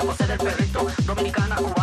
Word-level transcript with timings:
la 0.00 0.06
voz 0.06 0.18
del 0.18 0.38
perrito 0.38 0.86
dominicana, 1.04 1.56
cubana. 1.56 1.79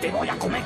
te 0.00 0.10
voy 0.10 0.28
a 0.28 0.38
comer. 0.38 0.62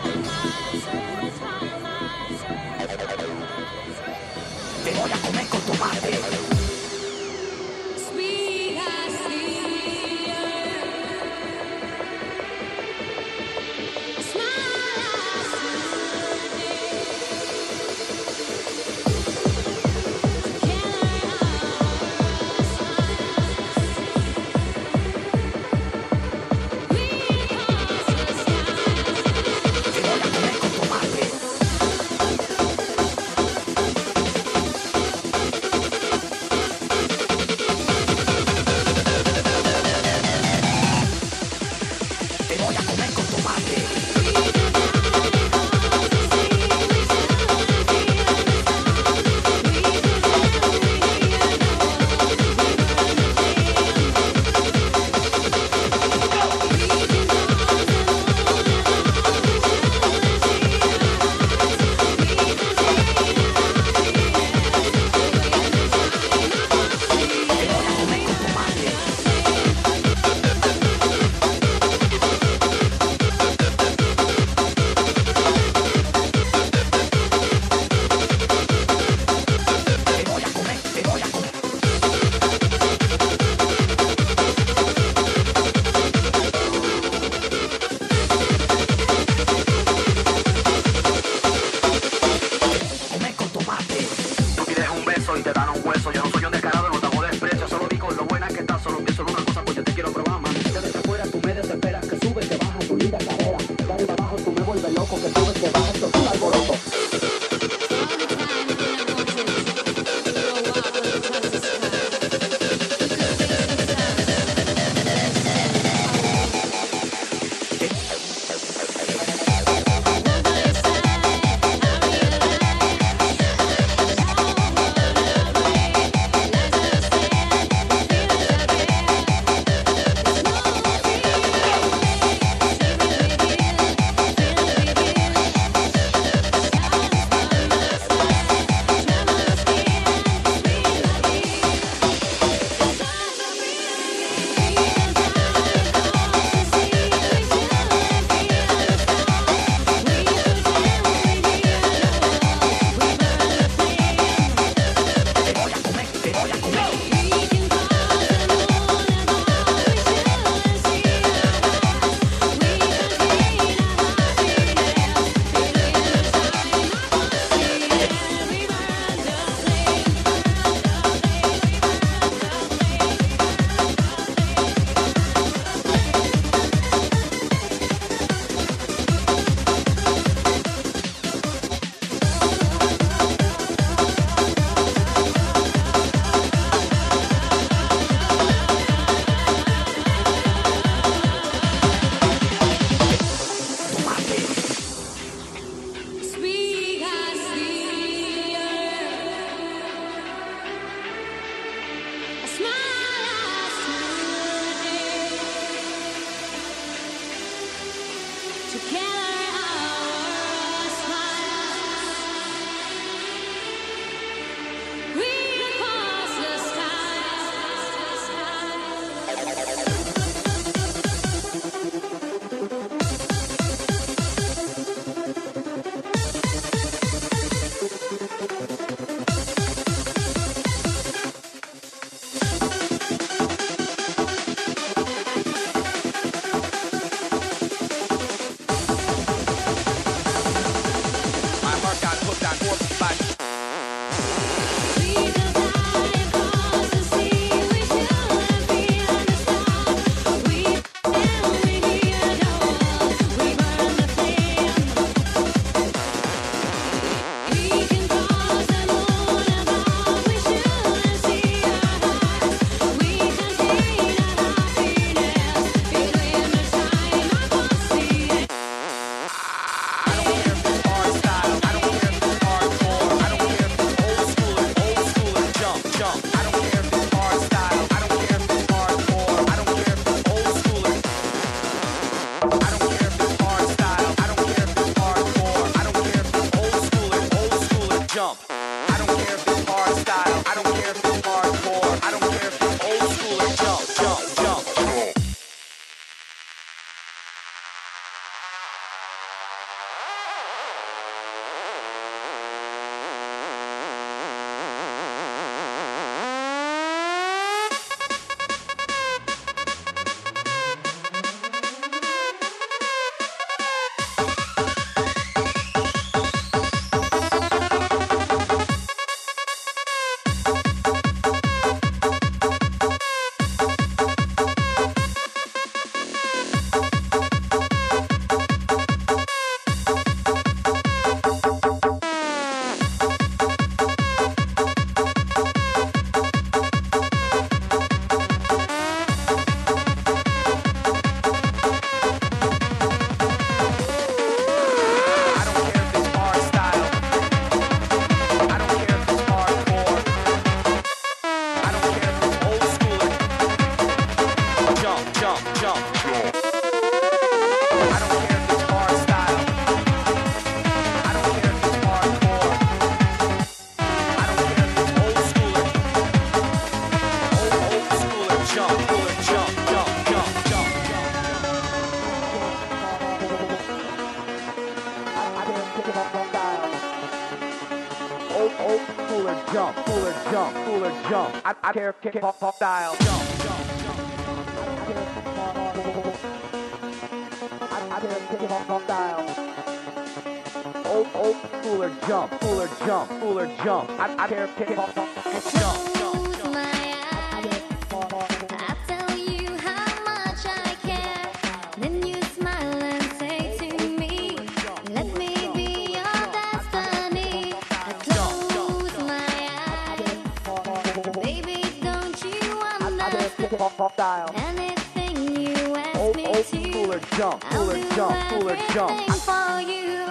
Style. 413.48 414.30
Anything 414.34 415.16
you 415.40 415.76
ask 415.76 415.98
Old, 415.98 416.16
me 416.16 416.26
old 416.26 416.36
to, 416.36 416.56
schooler 416.56 417.16
jump, 417.16 417.40
do 417.50 417.94
jump, 417.94 418.16
schooler 418.24 418.56
jump. 418.72 419.00
for 419.20 419.60
you. 419.60 420.06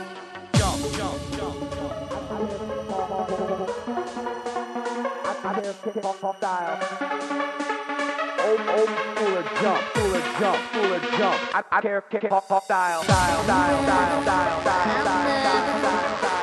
Jump, 0.54 0.80
jump, 0.94 1.18
jump, 1.36 1.58
jump. 1.74 1.94
I, 5.26 5.36
I 5.46 5.62
care, 5.62 5.74
pop 6.22 6.38
style. 6.38 6.80
Old 8.44 8.90
schooler 9.18 9.46
jump, 9.62 9.82
schooler 9.94 10.40
jump, 10.40 10.58
schooler 10.72 11.18
jump. 11.18 11.56
I, 11.56 11.64
I 11.72 11.82
care, 11.82 12.02
care, 12.02 12.30
pop, 12.30 12.48
pop 12.48 12.64
style, 12.66 13.04
style, 13.04 13.44
style, 13.44 13.84
style, 13.84 14.22
style, 14.24 14.62
style, 14.62 14.62
style, 14.62 15.02
style, 15.02 15.42
style, 15.42 15.80
style, 15.80 16.18
style. 16.20 16.43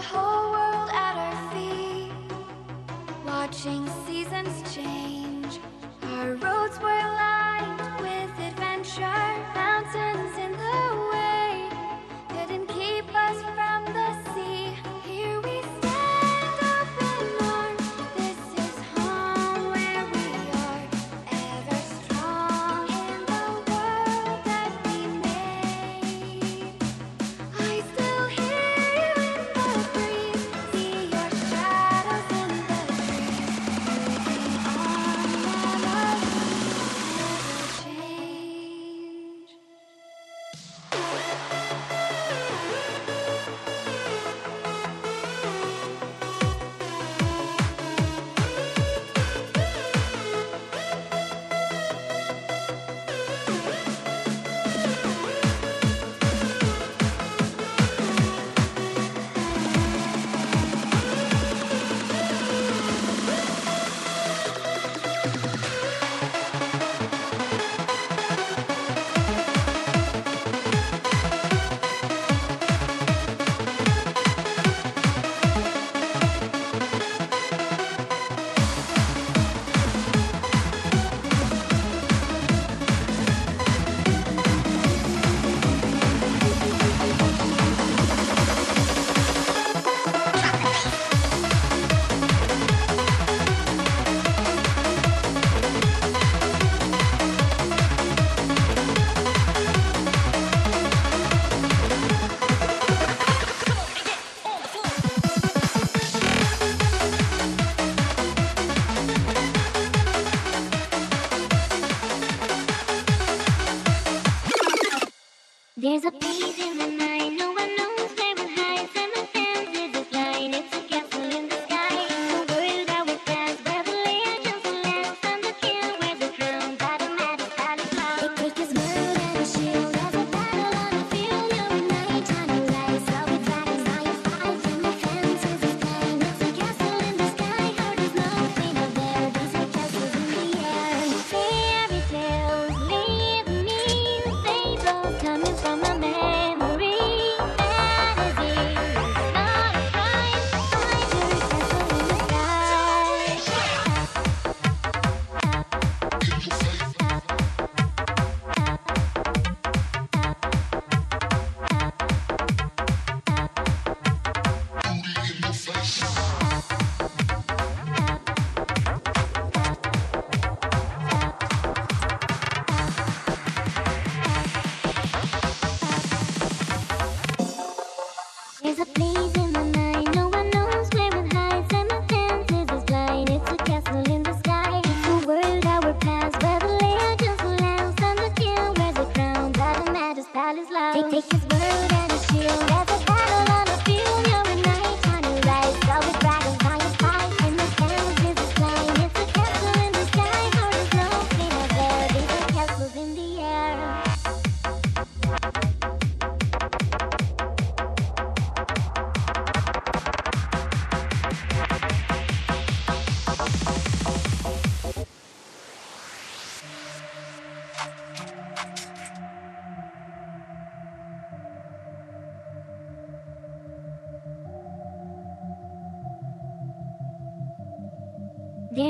好。 0.00 0.29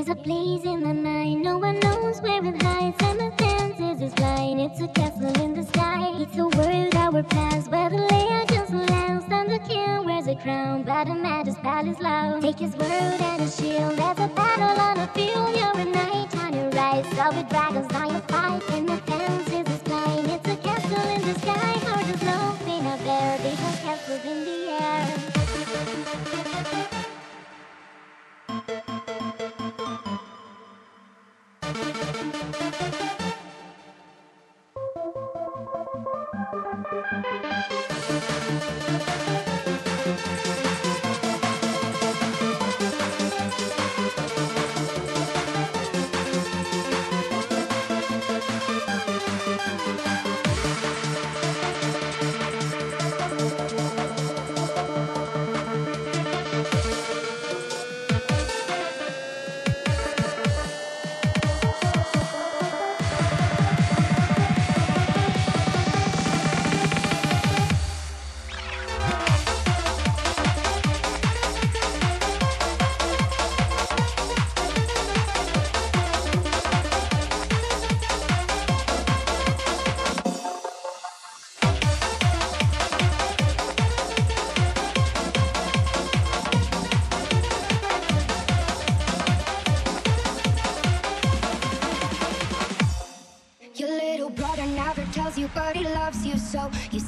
There's 0.01 0.19
a 0.19 0.23
blaze 0.23 0.65
in 0.65 0.81
the 0.81 0.95
mind, 0.95 1.43
no 1.43 1.59
one 1.59 1.79
knows 1.79 2.23
where 2.23 2.43
it 2.43 2.63
hides. 2.63 2.97
And 3.03 3.21
the 3.21 3.31
fences 3.37 4.01
is 4.01 4.15
flying. 4.15 4.59
it's 4.59 4.81
a 4.81 4.89
castle 4.89 5.43
in 5.43 5.53
the 5.53 5.63
sky. 5.63 6.15
It's 6.19 6.39
a 6.39 6.49
world 6.49 6.95
our 6.95 7.23
past, 7.23 7.71
where 7.71 7.91
the 7.91 7.99
legends 7.99 8.73
lands. 8.73 9.27
And 9.31 9.51
the 9.51 9.59
king 9.69 10.07
wears 10.07 10.27
a 10.27 10.37
crown, 10.37 10.85
but 10.85 11.07
a 11.07 11.15
matters 11.15 11.57
palace 11.57 12.01
loud. 12.01 12.41
Take 12.41 12.61
his 12.61 12.75
word 12.77 13.21
and 13.21 13.43
his 13.43 13.55
shield, 13.55 13.99
there's 13.99 14.21
a 14.21 14.29
battle 14.29 14.81
on 14.81 15.01
a 15.01 15.07
field. 15.13 15.55
You're 15.55 15.79
a 15.79 15.85
knight 15.85 16.35
on 16.45 16.55
your 16.55 16.71
right, 16.71 17.05
so 17.05 17.37
the 17.37 17.43
dragons 17.51 17.93
on 17.93 18.11
your 18.11 18.23
fight. 18.23 18.63
And 18.71 18.89
the 18.89 18.97
fences 19.05 19.69
is 19.69 19.83
flying, 19.83 20.31
it's 20.31 20.49
a 20.49 20.57
castle 20.57 21.09
in 21.15 21.21
the 21.29 21.39
sky. 21.41 21.73
Heart 21.85 22.09
is 22.09 22.23
low, 22.23 22.57
up 22.89 23.01
there, 23.05 23.37
because 23.37 23.81
castles 23.85 24.25
in 24.25 24.47
the 24.47 24.81
air. 24.81 26.10
Thank 29.11 29.41
you. 37.73 37.90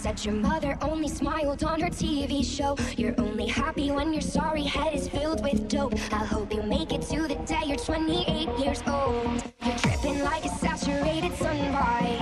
said 0.03 0.25
your 0.25 0.35
mother 0.35 0.77
only 0.83 1.07
smiled 1.07 1.63
on 1.63 1.81
her 1.81 1.89
TV 1.89 2.45
show. 2.45 2.77
You're 2.97 3.15
only 3.19 3.47
happy 3.47 3.93
when 3.93 4.13
your 4.13 4.21
sorry 4.21 4.65
head 4.65 4.95
is 4.95 5.09
filled 5.09 5.45
with 5.45 5.69
dope. 5.69 5.95
I 6.13 6.25
hope 6.25 6.53
you 6.53 6.61
make 6.65 6.93
it 6.93 7.03
to 7.03 7.29
the 7.29 7.37
day 7.47 7.63
you're 7.67 7.77
28 7.77 8.49
years 8.59 8.83
old. 8.89 9.45
You're 9.65 9.79
tripping 9.79 10.25
like 10.25 10.45
a 10.45 10.49
saturated 10.49 11.33
sunrise. 11.37 12.22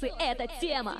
Пылесосы— 0.00 0.12
это 0.18 0.46
тема 0.60 0.96